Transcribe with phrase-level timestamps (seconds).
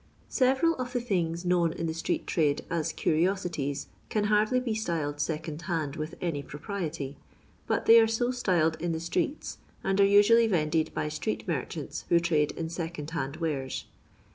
[0.31, 5.19] Sbyb&al of the things known in the street trade as" curiosities" can hardly be styled
[5.19, 7.17] second hand with any propriety,
[7.67, 12.05] but they are so styled in the streets, and are usually vended by street merchants
[12.09, 13.85] who trade in second hand wares.